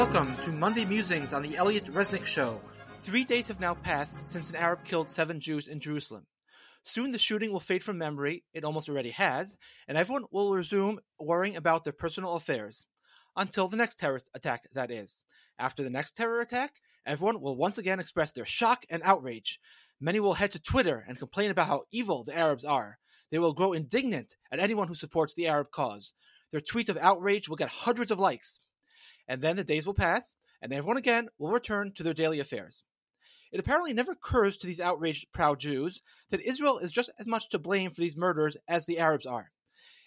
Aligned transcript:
Welcome 0.00 0.34
to 0.46 0.50
Monday 0.50 0.86
Musings 0.86 1.34
on 1.34 1.42
the 1.42 1.58
Elliot 1.58 1.84
Resnick 1.84 2.24
Show. 2.24 2.58
Three 3.02 3.22
days 3.22 3.48
have 3.48 3.60
now 3.60 3.74
passed 3.74 4.26
since 4.30 4.48
an 4.48 4.56
Arab 4.56 4.82
killed 4.82 5.10
seven 5.10 5.40
Jews 5.40 5.68
in 5.68 5.78
Jerusalem. 5.78 6.24
Soon 6.84 7.10
the 7.10 7.18
shooting 7.18 7.52
will 7.52 7.60
fade 7.60 7.84
from 7.84 7.98
memory, 7.98 8.42
it 8.54 8.64
almost 8.64 8.88
already 8.88 9.10
has, 9.10 9.58
and 9.86 9.98
everyone 9.98 10.24
will 10.30 10.54
resume 10.54 11.00
worrying 11.18 11.54
about 11.54 11.84
their 11.84 11.92
personal 11.92 12.32
affairs. 12.32 12.86
Until 13.36 13.68
the 13.68 13.76
next 13.76 13.98
terrorist 13.98 14.30
attack, 14.32 14.62
that 14.72 14.90
is. 14.90 15.22
After 15.58 15.82
the 15.82 15.90
next 15.90 16.16
terror 16.16 16.40
attack, 16.40 16.76
everyone 17.04 17.42
will 17.42 17.58
once 17.58 17.76
again 17.76 18.00
express 18.00 18.32
their 18.32 18.46
shock 18.46 18.86
and 18.88 19.02
outrage. 19.02 19.60
Many 20.00 20.18
will 20.18 20.32
head 20.32 20.52
to 20.52 20.58
Twitter 20.58 21.04
and 21.06 21.18
complain 21.18 21.50
about 21.50 21.66
how 21.66 21.82
evil 21.92 22.24
the 22.24 22.34
Arabs 22.34 22.64
are. 22.64 22.98
They 23.30 23.38
will 23.38 23.52
grow 23.52 23.74
indignant 23.74 24.36
at 24.50 24.60
anyone 24.60 24.88
who 24.88 24.94
supports 24.94 25.34
the 25.34 25.48
Arab 25.48 25.70
cause. 25.70 26.14
Their 26.52 26.62
tweets 26.62 26.88
of 26.88 26.96
outrage 26.96 27.50
will 27.50 27.56
get 27.56 27.68
hundreds 27.68 28.10
of 28.10 28.18
likes. 28.18 28.60
And 29.30 29.40
then 29.40 29.54
the 29.54 29.62
days 29.62 29.86
will 29.86 29.94
pass, 29.94 30.34
and 30.60 30.72
everyone 30.72 30.96
again 30.96 31.28
will 31.38 31.52
return 31.52 31.92
to 31.92 32.02
their 32.02 32.12
daily 32.12 32.40
affairs. 32.40 32.82
It 33.52 33.60
apparently 33.60 33.92
never 33.92 34.10
occurs 34.10 34.56
to 34.56 34.66
these 34.66 34.80
outraged 34.80 35.30
proud 35.32 35.60
Jews 35.60 36.02
that 36.30 36.40
Israel 36.40 36.78
is 36.78 36.90
just 36.90 37.10
as 37.16 37.28
much 37.28 37.48
to 37.50 37.60
blame 37.60 37.92
for 37.92 38.00
these 38.00 38.16
murders 38.16 38.56
as 38.66 38.86
the 38.86 38.98
Arabs 38.98 39.26
are. 39.26 39.52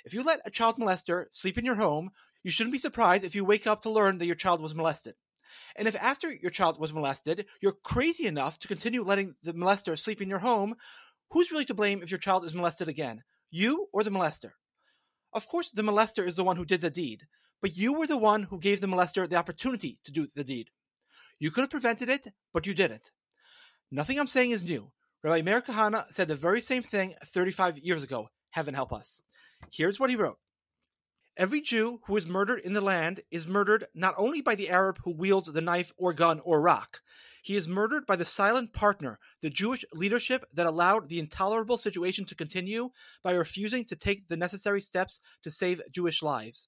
If 0.04 0.14
you 0.14 0.24
let 0.24 0.42
a 0.44 0.52
child 0.52 0.76
molester 0.76 1.28
sleep 1.32 1.58
in 1.58 1.64
your 1.64 1.76
home, 1.76 2.10
you 2.44 2.52
shouldn't 2.52 2.74
be 2.74 2.80
surprised 2.80 3.24
if 3.24 3.34
you 3.34 3.46
wake 3.46 3.66
up 3.66 3.84
to 3.84 3.90
learn 3.90 4.18
that 4.18 4.26
your 4.26 4.36
child 4.36 4.60
was 4.60 4.76
molested. 4.76 5.16
And 5.78 5.88
if 5.88 5.96
after 5.96 6.30
your 6.30 6.52
child 6.52 6.78
was 6.78 6.92
molested, 6.92 7.46
you're 7.62 7.78
crazy 7.82 8.28
enough 8.28 8.60
to 8.60 8.68
continue 8.68 9.06
letting 9.06 9.36
the 9.42 9.54
molester 9.54 9.98
sleep 9.98 10.22
in 10.22 10.28
your 10.28 10.40
home, 10.40 10.76
who's 11.32 11.50
really 11.50 11.64
to 11.64 11.74
blame 11.74 12.04
if 12.04 12.12
your 12.12 12.18
child 12.18 12.44
is 12.44 12.54
molested 12.54 12.90
again? 12.90 13.24
You 13.50 13.88
or 13.94 14.04
the 14.04 14.12
molester? 14.12 14.52
Of 15.32 15.48
course, 15.48 15.70
the 15.70 15.82
molester 15.82 16.28
is 16.28 16.36
the 16.36 16.44
one 16.44 16.58
who 16.58 16.66
did 16.66 16.82
the 16.82 16.90
deed, 16.90 17.26
but 17.64 17.78
you 17.78 17.94
were 17.94 18.06
the 18.06 18.18
one 18.18 18.44
who 18.44 18.60
gave 18.60 18.82
the 18.82 18.88
molester 18.88 19.26
the 19.26 19.38
opportunity 19.38 19.98
to 20.04 20.12
do 20.12 20.28
the 20.36 20.44
deed. 20.44 20.70
You 21.40 21.50
could 21.50 21.62
have 21.62 21.70
prevented 21.70 22.10
it, 22.10 22.28
but 22.54 22.68
you 22.68 22.74
didn't. 22.74 23.10
Nothing 23.90 24.20
I'm 24.20 24.28
saying 24.28 24.52
is 24.52 24.64
new. 24.64 24.92
Rabbi 25.24 25.44
Meir 25.44 25.62
Kahane 25.62 26.12
said 26.12 26.28
the 26.28 26.36
very 26.36 26.60
same 26.60 26.84
thing 26.84 27.16
35 27.26 27.78
years 27.78 28.04
ago. 28.04 28.28
Heaven 28.50 28.74
help 28.74 28.92
us. 28.92 29.22
Here's 29.72 29.98
what 29.98 30.10
he 30.10 30.18
wrote. 30.18 30.40
Every 31.38 31.62
Jew 31.62 32.02
who 32.06 32.18
is 32.18 32.28
murdered 32.28 32.60
in 32.60 32.74
the 32.74 32.82
land 32.82 33.22
is 33.32 33.48
murdered 33.48 33.88
not 33.96 34.14
only 34.18 34.42
by 34.42 34.56
the 34.56 34.70
Arab 34.70 35.00
who 35.06 35.12
wields 35.12 35.50
the 35.50 35.62
knife 35.62 35.94
or 35.96 36.12
gun 36.12 36.42
or 36.44 36.60
rock, 36.60 37.00
he 37.44 37.56
is 37.56 37.70
murdered 37.70 38.06
by 38.06 38.18
the 38.18 38.26
silent 38.26 38.74
partner, 38.74 39.20
the 39.42 39.50
Jewish 39.50 39.86
leadership 39.94 40.44
that 40.54 40.68
allowed 40.68 41.08
the 41.08 41.20
intolerable 41.20 41.78
situation 41.78 42.26
to 42.26 42.36
continue 42.36 42.90
by 43.24 43.32
refusing 43.32 43.86
to 43.86 43.96
take 43.96 44.28
the 44.28 44.36
necessary 44.36 44.82
steps 44.82 45.22
to 45.44 45.50
save 45.50 45.82
Jewish 45.92 46.22
lives. 46.22 46.68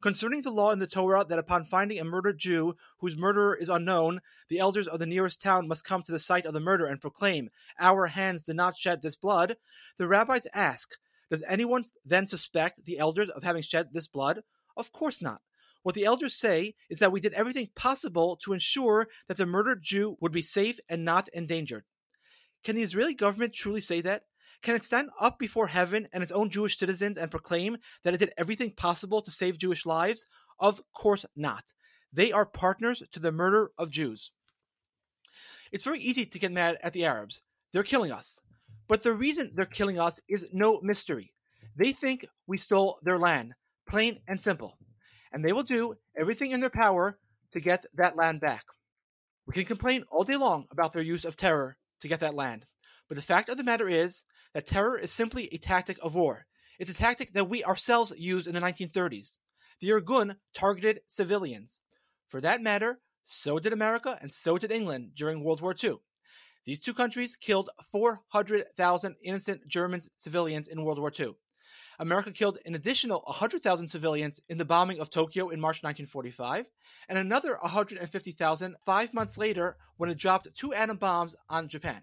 Concerning 0.00 0.42
the 0.42 0.50
law 0.50 0.70
in 0.70 0.78
the 0.78 0.86
Torah 0.86 1.24
that 1.24 1.38
upon 1.38 1.64
finding 1.64 1.98
a 1.98 2.04
murdered 2.04 2.38
Jew 2.38 2.76
whose 2.98 3.16
murderer 3.16 3.54
is 3.54 3.68
unknown, 3.68 4.20
the 4.48 4.58
elders 4.58 4.88
of 4.88 4.98
the 4.98 5.06
nearest 5.06 5.40
town 5.40 5.68
must 5.68 5.84
come 5.84 6.02
to 6.02 6.12
the 6.12 6.18
site 6.18 6.46
of 6.46 6.52
the 6.52 6.60
murder 6.60 6.86
and 6.86 7.00
proclaim, 7.00 7.50
Our 7.78 8.06
hands 8.06 8.42
did 8.42 8.56
not 8.56 8.76
shed 8.76 9.02
this 9.02 9.16
blood, 9.16 9.56
the 9.96 10.06
rabbis 10.06 10.46
ask, 10.52 10.96
Does 11.30 11.42
anyone 11.48 11.84
then 12.04 12.26
suspect 12.26 12.84
the 12.84 12.98
elders 12.98 13.30
of 13.30 13.42
having 13.42 13.62
shed 13.62 13.92
this 13.92 14.08
blood? 14.08 14.42
Of 14.76 14.92
course 14.92 15.22
not. 15.22 15.40
What 15.82 15.94
the 15.94 16.06
elders 16.06 16.34
say 16.34 16.74
is 16.88 16.98
that 17.00 17.12
we 17.12 17.20
did 17.20 17.34
everything 17.34 17.70
possible 17.74 18.36
to 18.36 18.54
ensure 18.54 19.08
that 19.28 19.36
the 19.36 19.44
murdered 19.46 19.82
Jew 19.82 20.16
would 20.20 20.32
be 20.32 20.42
safe 20.42 20.80
and 20.88 21.04
not 21.04 21.28
endangered. 21.28 21.84
Can 22.62 22.74
the 22.74 22.82
Israeli 22.82 23.14
government 23.14 23.52
truly 23.52 23.82
say 23.82 24.00
that? 24.00 24.24
Can 24.64 24.74
it 24.74 24.82
stand 24.82 25.10
up 25.20 25.38
before 25.38 25.68
heaven 25.68 26.08
and 26.12 26.24
its 26.24 26.32
own 26.32 26.50
Jewish 26.50 26.76
citizens 26.76 27.16
and 27.16 27.30
proclaim 27.30 27.76
that 28.02 28.14
it 28.14 28.16
did 28.18 28.32
everything 28.36 28.72
possible 28.72 29.22
to 29.22 29.30
save 29.30 29.58
Jewish 29.58 29.86
lives? 29.86 30.26
Of 30.58 30.80
course 30.92 31.24
not. 31.36 31.72
They 32.12 32.32
are 32.32 32.46
partners 32.46 33.02
to 33.12 33.20
the 33.20 33.30
murder 33.30 33.70
of 33.78 33.90
Jews. 33.90 34.32
It's 35.70 35.84
very 35.84 36.00
easy 36.00 36.26
to 36.26 36.38
get 36.40 36.50
mad 36.50 36.78
at 36.82 36.92
the 36.92 37.04
Arabs. 37.04 37.40
They're 37.72 37.84
killing 37.84 38.10
us. 38.10 38.40
But 38.88 39.04
the 39.04 39.12
reason 39.12 39.52
they're 39.54 39.66
killing 39.66 40.00
us 40.00 40.18
is 40.28 40.48
no 40.52 40.80
mystery. 40.82 41.32
They 41.76 41.92
think 41.92 42.26
we 42.48 42.56
stole 42.56 42.98
their 43.04 43.18
land, 43.20 43.54
plain 43.86 44.18
and 44.26 44.40
simple 44.40 44.76
and 45.34 45.44
they 45.44 45.52
will 45.52 45.64
do 45.64 45.96
everything 46.16 46.52
in 46.52 46.60
their 46.60 46.70
power 46.70 47.18
to 47.50 47.60
get 47.60 47.84
that 47.94 48.16
land 48.16 48.40
back. 48.40 48.64
We 49.46 49.52
can 49.52 49.64
complain 49.64 50.04
all 50.10 50.22
day 50.22 50.36
long 50.36 50.66
about 50.70 50.92
their 50.92 51.02
use 51.02 51.24
of 51.24 51.36
terror 51.36 51.76
to 52.00 52.08
get 52.08 52.20
that 52.20 52.36
land, 52.36 52.64
but 53.08 53.16
the 53.16 53.22
fact 53.22 53.48
of 53.48 53.56
the 53.56 53.64
matter 53.64 53.88
is 53.88 54.22
that 54.54 54.66
terror 54.66 54.96
is 54.96 55.12
simply 55.12 55.48
a 55.52 55.58
tactic 55.58 55.98
of 56.00 56.14
war. 56.14 56.46
It's 56.78 56.90
a 56.90 56.94
tactic 56.94 57.32
that 57.32 57.48
we 57.48 57.62
ourselves 57.62 58.12
used 58.16 58.46
in 58.46 58.54
the 58.54 58.60
1930s. 58.60 59.38
The 59.80 59.90
Irgun 59.90 60.36
targeted 60.54 61.00
civilians. 61.08 61.80
For 62.28 62.40
that 62.40 62.62
matter, 62.62 63.00
so 63.24 63.58
did 63.58 63.72
America 63.72 64.18
and 64.20 64.32
so 64.32 64.56
did 64.56 64.72
England 64.72 65.12
during 65.14 65.42
World 65.42 65.60
War 65.60 65.74
II. 65.82 65.96
These 66.64 66.80
two 66.80 66.94
countries 66.94 67.36
killed 67.36 67.70
400,000 67.92 69.16
innocent 69.22 69.68
German 69.68 70.00
civilians 70.18 70.68
in 70.68 70.82
World 70.84 70.98
War 70.98 71.12
II. 71.18 71.34
America 71.98 72.32
killed 72.32 72.58
an 72.64 72.74
additional 72.74 73.22
100,000 73.26 73.88
civilians 73.88 74.40
in 74.48 74.58
the 74.58 74.64
bombing 74.64 74.98
of 74.98 75.10
Tokyo 75.10 75.50
in 75.50 75.60
March 75.60 75.82
1945, 75.82 76.66
and 77.08 77.18
another 77.18 77.58
150,000 77.60 78.76
five 78.84 79.14
months 79.14 79.38
later 79.38 79.76
when 79.96 80.10
it 80.10 80.18
dropped 80.18 80.48
two 80.54 80.74
atom 80.74 80.96
bombs 80.96 81.36
on 81.48 81.68
Japan. 81.68 82.02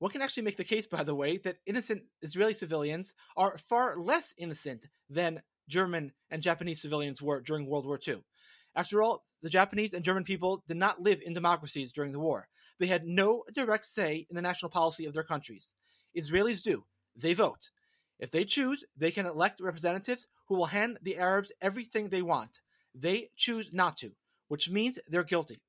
One 0.00 0.10
can 0.10 0.22
actually 0.22 0.44
make 0.44 0.56
the 0.56 0.64
case, 0.64 0.86
by 0.86 1.04
the 1.04 1.14
way, 1.14 1.36
that 1.38 1.58
innocent 1.66 2.04
Israeli 2.22 2.54
civilians 2.54 3.12
are 3.36 3.58
far 3.58 3.98
less 3.98 4.32
innocent 4.38 4.86
than 5.10 5.42
German 5.68 6.12
and 6.30 6.42
Japanese 6.42 6.80
civilians 6.80 7.20
were 7.20 7.42
during 7.42 7.66
World 7.66 7.84
War 7.84 8.00
II. 8.08 8.22
After 8.74 9.02
all, 9.02 9.26
the 9.42 9.50
Japanese 9.50 9.92
and 9.92 10.02
German 10.02 10.24
people 10.24 10.64
did 10.66 10.78
not 10.78 11.02
live 11.02 11.20
in 11.20 11.34
democracies 11.34 11.92
during 11.92 12.12
the 12.12 12.18
war. 12.18 12.48
They 12.78 12.86
had 12.86 13.04
no 13.04 13.44
direct 13.52 13.84
say 13.84 14.26
in 14.30 14.36
the 14.36 14.42
national 14.42 14.70
policy 14.70 15.04
of 15.04 15.12
their 15.12 15.22
countries. 15.22 15.74
Israelis 16.16 16.62
do. 16.62 16.86
They 17.14 17.34
vote. 17.34 17.68
If 18.18 18.30
they 18.30 18.46
choose, 18.46 18.84
they 18.96 19.10
can 19.10 19.26
elect 19.26 19.60
representatives 19.60 20.26
who 20.48 20.54
will 20.54 20.66
hand 20.66 20.98
the 21.02 21.18
Arabs 21.18 21.52
everything 21.60 22.08
they 22.08 22.22
want. 22.22 22.60
They 22.94 23.32
choose 23.36 23.70
not 23.70 23.98
to, 23.98 24.12
which 24.48 24.70
means 24.70 24.98
they're 25.06 25.24
guilty. 25.24 25.60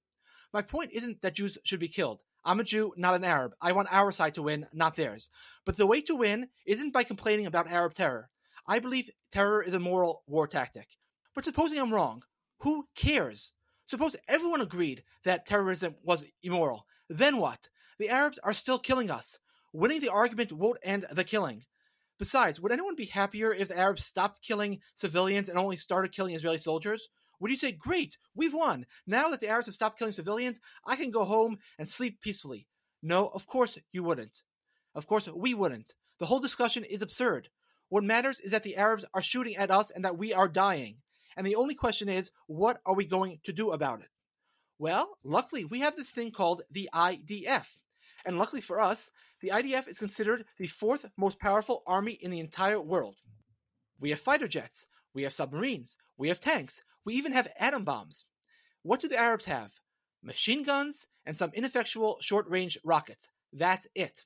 My 0.54 0.62
point 0.62 0.92
isn't 0.94 1.22
that 1.22 1.36
Jews 1.36 1.58
should 1.66 1.82
be 1.82 1.90
killed. 1.90 2.22
I'm 2.44 2.60
a 2.60 2.64
Jew, 2.64 2.94
not 2.98 3.16
an 3.16 3.24
Arab. 3.24 3.54
I 3.62 3.72
want 3.74 3.90
our 3.92 4.12
side 4.12 4.36
to 4.36 4.42
win, 4.42 4.68
not 4.74 4.96
theirs. 4.96 5.30
But 5.66 5.78
the 5.78 5.86
way 5.86 6.02
to 6.02 6.16
win 6.16 6.50
isn't 6.66 6.92
by 6.92 7.04
complaining 7.04 7.46
about 7.46 7.70
Arab 7.70 7.94
terror. 7.94 8.30
I 8.68 8.80
believe 8.80 9.10
terror 9.32 9.62
is 9.62 9.74
a 9.74 9.80
moral 9.80 10.24
war 10.28 10.48
tactic. 10.48 10.88
But 11.36 11.44
supposing 11.44 11.80
I'm 11.80 11.94
wrong, 11.94 12.24
who 12.60 12.88
cares? 12.96 13.52
Suppose 13.88 14.16
everyone 14.28 14.62
agreed 14.62 15.04
that 15.24 15.46
terrorism 15.46 15.96
was 16.04 16.26
immoral. 16.42 16.86
Then 17.10 17.38
what? 17.38 17.70
The 18.00 18.10
Arabs 18.10 18.40
are 18.40 18.54
still 18.54 18.80
killing 18.80 19.12
us. 19.12 19.38
Winning 19.74 20.00
the 20.00 20.10
argument 20.10 20.52
won't 20.52 20.80
end 20.84 21.06
the 21.12 21.24
killing. 21.24 21.66
Besides, 22.18 22.60
would 22.60 22.72
anyone 22.72 22.96
be 22.96 23.06
happier 23.06 23.54
if 23.54 23.68
the 23.68 23.78
Arabs 23.78 24.06
stopped 24.06 24.42
killing 24.42 24.82
civilians 24.96 25.50
and 25.50 25.58
only 25.58 25.78
started 25.78 26.12
killing 26.12 26.36
Israeli 26.36 26.58
soldiers? 26.58 27.10
Would 27.42 27.50
you 27.50 27.58
say, 27.58 27.72
great, 27.72 28.18
we've 28.36 28.54
won. 28.54 28.86
Now 29.08 29.30
that 29.30 29.42
the 29.42 29.48
Arabs 29.48 29.66
have 29.66 29.76
stopped 29.76 29.98
killing 29.98 30.14
civilians, 30.14 30.62
I 30.86 30.96
can 30.96 31.10
go 31.10 31.26
home 31.26 31.58
and 31.80 31.90
sleep 31.90 32.22
peacefully? 32.22 32.68
No, 33.02 33.30
of 33.30 33.48
course 33.48 33.80
you 33.92 34.04
wouldn't. 34.04 34.44
Of 34.94 35.08
course 35.08 35.28
we 35.28 35.56
wouldn't. 35.56 35.96
The 36.20 36.28
whole 36.28 36.40
discussion 36.40 36.84
is 36.84 37.02
absurd. 37.02 37.50
What 37.90 38.04
matters 38.04 38.40
is 38.40 38.52
that 38.52 38.62
the 38.62 38.78
Arabs 38.78 39.06
are 39.16 39.24
shooting 39.24 39.58
at 39.58 39.72
us 39.72 39.90
and 39.90 40.06
that 40.06 40.20
we 40.20 40.34
are 40.34 40.48
dying. 40.48 40.98
And 41.36 41.48
the 41.48 41.56
only 41.56 41.74
question 41.74 42.10
is, 42.10 42.30
what 42.46 42.80
are 42.86 42.94
we 42.94 43.06
going 43.06 43.40
to 43.46 43.52
do 43.52 43.72
about 43.72 44.02
it? 44.02 44.10
Well, 44.78 45.18
luckily, 45.24 45.66
we 45.66 45.80
have 45.80 45.96
this 45.96 46.12
thing 46.12 46.32
called 46.32 46.62
the 46.70 46.90
IDF. 46.94 47.66
And 48.24 48.38
luckily 48.38 48.62
for 48.62 48.80
us, 48.80 49.10
the 49.42 49.50
IDF 49.50 49.88
is 49.88 49.98
considered 49.98 50.46
the 50.60 50.68
fourth 50.68 51.08
most 51.18 51.40
powerful 51.40 51.82
army 51.88 52.14
in 52.14 52.30
the 52.30 52.40
entire 52.40 52.80
world. 52.80 53.16
We 54.00 54.12
have 54.12 54.20
fighter 54.20 54.48
jets, 54.48 54.86
we 55.16 55.24
have 55.24 55.34
submarines, 55.34 55.98
we 56.18 56.28
have 56.28 56.40
tanks, 56.40 56.84
we 57.06 57.16
even 57.16 57.32
have 57.32 57.48
atom 57.60 57.84
bombs. 57.84 58.26
What 58.84 59.00
do 59.02 59.08
the 59.08 59.20
Arabs 59.20 59.46
have? 59.46 59.72
Machine 60.24 60.64
guns 60.64 61.08
and 61.26 61.38
some 61.38 61.52
ineffectual 61.54 62.18
short 62.22 62.50
range 62.50 62.78
rockets. 62.84 63.28
That's 63.54 63.88
it. 63.96 64.24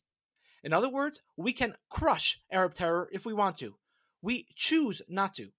In 0.63 0.73
other 0.73 0.89
words, 0.89 1.21
we 1.37 1.53
can 1.53 1.75
crush 1.89 2.39
Arab 2.51 2.73
terror 2.73 3.09
if 3.11 3.25
we 3.25 3.33
want 3.33 3.57
to. 3.59 3.75
We 4.21 4.47
choose 4.55 5.01
not 5.07 5.33
to. 5.35 5.49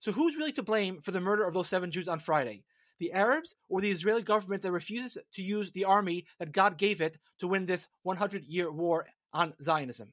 So 0.00 0.12
who's 0.12 0.36
really 0.36 0.52
to 0.52 0.62
blame 0.62 1.00
for 1.00 1.10
the 1.10 1.20
murder 1.20 1.46
of 1.46 1.54
those 1.54 1.68
seven 1.68 1.90
Jews 1.90 2.08
on 2.08 2.18
Friday? 2.18 2.64
the 2.98 3.12
Arabs 3.12 3.54
or 3.68 3.80
the 3.80 3.90
Israeli 3.90 4.22
government 4.22 4.62
that 4.62 4.72
refuses 4.72 5.18
to 5.32 5.42
use 5.42 5.72
the 5.72 5.84
army 5.84 6.26
that 6.38 6.52
God 6.52 6.78
gave 6.78 7.00
it 7.00 7.18
to 7.38 7.48
win 7.48 7.66
this 7.66 7.88
100 8.02 8.44
year 8.44 8.70
war 8.70 9.06
on 9.32 9.54
Zionism. 9.62 10.12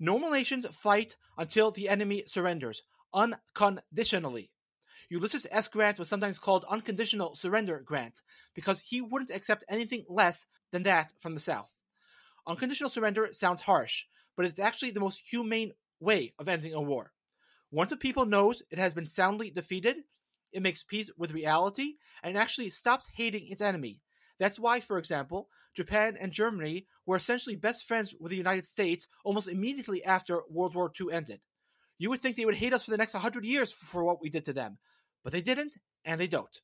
Normal 0.00 0.30
nations 0.30 0.66
fight 0.72 1.16
until 1.36 1.70
the 1.70 1.88
enemy 1.88 2.24
surrenders, 2.26 2.82
unconditionally. 3.14 4.50
Ulysses 5.10 5.46
S. 5.50 5.68
Grant 5.68 5.98
was 5.98 6.08
sometimes 6.08 6.38
called 6.38 6.66
Unconditional 6.68 7.34
Surrender 7.34 7.80
Grant 7.80 8.20
because 8.54 8.80
he 8.80 9.00
wouldn't 9.00 9.30
accept 9.30 9.64
anything 9.68 10.04
less 10.08 10.46
than 10.70 10.82
that 10.82 11.12
from 11.20 11.34
the 11.34 11.40
South. 11.40 11.74
Unconditional 12.46 12.90
surrender 12.90 13.28
sounds 13.32 13.62
harsh, 13.62 14.04
but 14.36 14.44
it's 14.44 14.58
actually 14.58 14.90
the 14.90 15.00
most 15.00 15.18
humane 15.18 15.72
way 15.98 16.34
of 16.38 16.48
ending 16.48 16.74
a 16.74 16.80
war. 16.80 17.12
Once 17.70 17.90
a 17.90 17.96
people 17.96 18.26
knows 18.26 18.62
it 18.70 18.78
has 18.78 18.92
been 18.92 19.06
soundly 19.06 19.50
defeated, 19.50 19.96
it 20.52 20.62
makes 20.62 20.82
peace 20.82 21.10
with 21.16 21.32
reality 21.32 21.94
and 22.22 22.36
actually 22.36 22.70
stops 22.70 23.06
hating 23.14 23.48
its 23.48 23.62
enemy. 23.62 24.02
That's 24.38 24.58
why, 24.58 24.80
for 24.80 24.98
example, 24.98 25.48
Japan 25.74 26.16
and 26.20 26.32
Germany 26.32 26.86
were 27.06 27.16
essentially 27.16 27.56
best 27.56 27.86
friends 27.86 28.14
with 28.18 28.30
the 28.30 28.36
United 28.36 28.66
States 28.66 29.06
almost 29.24 29.48
immediately 29.48 30.04
after 30.04 30.42
World 30.48 30.74
War 30.74 30.92
II 30.98 31.12
ended. 31.12 31.40
You 31.98 32.10
would 32.10 32.20
think 32.20 32.36
they 32.36 32.44
would 32.44 32.54
hate 32.54 32.72
us 32.72 32.84
for 32.84 32.90
the 32.90 32.96
next 32.96 33.14
100 33.14 33.44
years 33.44 33.72
for 33.72 34.04
what 34.04 34.22
we 34.22 34.30
did 34.30 34.44
to 34.46 34.52
them, 34.52 34.78
but 35.28 35.32
they 35.34 35.42
didn't, 35.42 35.74
and 36.06 36.18
they 36.18 36.26
don't. 36.26 36.62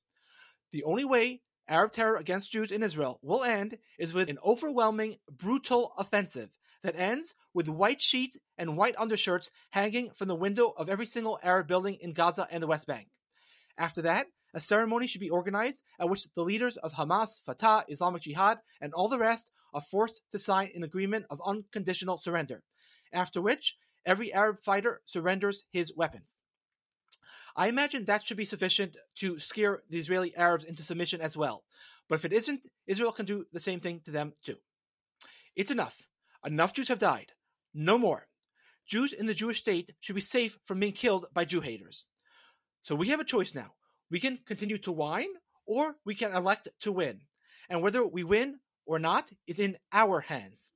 The 0.73 0.85
only 0.85 1.05
way 1.05 1.43
Arab 1.69 1.93
terror 1.93 2.17
against 2.17 2.51
Jews 2.51 2.73
in 2.73 2.83
Israel 2.83 3.19
will 3.21 3.45
end 3.45 3.77
is 3.99 4.15
with 4.15 4.31
an 4.31 4.39
overwhelming, 4.43 5.17
brutal 5.31 5.93
offensive 5.99 6.49
that 6.83 6.99
ends 6.99 7.35
with 7.53 7.69
white 7.69 8.01
sheets 8.01 8.39
and 8.57 8.79
white 8.79 8.95
undershirts 8.97 9.51
hanging 9.69 10.13
from 10.13 10.29
the 10.29 10.35
window 10.35 10.73
of 10.79 10.89
every 10.89 11.05
single 11.05 11.39
Arab 11.43 11.67
building 11.67 11.99
in 12.01 12.15
Gaza 12.15 12.49
and 12.51 12.63
the 12.63 12.67
West 12.67 12.87
Bank. 12.87 13.09
After 13.77 14.01
that, 14.01 14.29
a 14.55 14.61
ceremony 14.61 15.09
should 15.09 15.21
be 15.21 15.29
organized 15.29 15.83
at 16.01 16.09
which 16.09 16.27
the 16.33 16.43
leaders 16.43 16.79
of 16.79 16.95
Hamas, 16.95 17.43
Fatah, 17.45 17.85
Islamic 17.89 18.23
Jihad, 18.23 18.61
and 18.81 18.95
all 18.95 19.09
the 19.09 19.19
rest 19.19 19.51
are 19.75 19.83
forced 19.83 20.23
to 20.31 20.39
sign 20.39 20.71
an 20.75 20.85
agreement 20.85 21.27
of 21.29 21.43
unconditional 21.45 22.17
surrender, 22.17 22.63
after 23.13 23.43
which 23.43 23.77
every 24.07 24.33
Arab 24.33 24.63
fighter 24.65 25.03
surrenders 25.05 25.65
his 25.71 25.95
weapons. 25.95 26.39
I 27.57 27.69
imagine 27.69 28.05
that 28.05 28.25
should 28.25 28.37
be 28.37 28.45
sufficient 28.45 28.97
to 29.17 29.39
scare 29.39 29.83
the 29.89 29.99
Israeli 29.99 30.35
Arabs 30.37 30.65
into 30.65 30.83
submission 30.83 31.21
as 31.21 31.37
well. 31.37 31.65
But 32.09 32.17
if 32.17 32.25
it 32.25 32.33
isn't, 32.33 32.67
Israel 32.87 33.13
can 33.13 33.27
do 33.27 33.47
the 33.53 33.61
same 33.61 33.81
thing 33.81 34.01
to 34.05 34.11
them 34.11 34.33
too. 34.43 34.57
It's 35.55 35.71
enough. 35.71 36.09
Enough 36.45 36.73
Jews 36.73 36.89
have 36.89 36.99
died. 36.99 37.33
No 37.73 37.97
more. 37.97 38.27
Jews 38.87 39.13
in 39.13 39.27
the 39.27 39.35
Jewish 39.35 39.61
state 39.61 39.93
should 40.01 40.17
be 40.17 40.21
safe 40.21 40.59
from 40.67 40.81
being 40.81 40.93
killed 40.93 41.27
by 41.33 41.45
Jew 41.45 41.61
haters. 41.61 42.05
So 42.83 42.95
we 42.95 43.09
have 43.09 43.21
a 43.21 43.25
choice 43.25 43.55
now. 43.55 43.73
We 44.11 44.21
can 44.21 44.39
continue 44.45 44.79
to 44.79 44.93
whine, 44.93 45.31
or 45.65 45.97
we 46.05 46.15
can 46.15 46.35
elect 46.35 46.69
to 46.81 46.93
win. 46.93 47.23
And 47.71 47.81
whether 47.83 48.07
we 48.07 48.25
win 48.25 48.61
or 48.85 48.99
not 48.99 49.31
is 49.47 49.59
in 49.59 49.79
our 49.93 50.21
hands. 50.21 50.73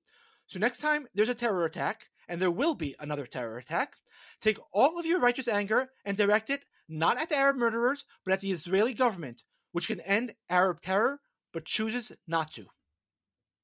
So 0.48 0.58
next 0.58 0.78
time 0.78 1.06
there's 1.14 1.28
a 1.28 1.34
terror 1.34 1.64
attack, 1.64 2.08
and 2.26 2.40
there 2.40 2.50
will 2.50 2.74
be 2.74 2.96
another 2.98 3.26
terror 3.26 3.58
attack, 3.58 3.92
take 4.40 4.58
all 4.72 4.98
of 4.98 5.06
your 5.06 5.20
righteous 5.20 5.46
anger 5.48 5.90
and 6.04 6.16
direct 6.16 6.50
it 6.50 6.64
not 6.88 7.20
at 7.20 7.28
the 7.28 7.36
Arab 7.36 7.56
murderers, 7.56 8.04
but 8.24 8.32
at 8.32 8.40
the 8.40 8.50
Israeli 8.50 8.94
government, 8.94 9.42
which 9.72 9.88
can 9.88 10.00
end 10.00 10.34
Arab 10.48 10.80
terror 10.80 11.20
but 11.52 11.66
chooses 11.66 12.12
not 12.26 12.50
to. 12.52 12.66